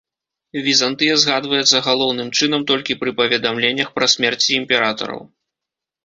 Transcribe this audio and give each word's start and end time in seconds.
Візантыя 0.67 1.17
згадваецца 1.23 1.81
галоўным 1.87 2.31
чынам 2.37 2.63
толькі 2.71 2.97
пры 3.01 3.13
паведамленнях 3.19 3.91
пра 3.99 4.05
смерці 4.15 4.57
імператараў. 4.63 5.21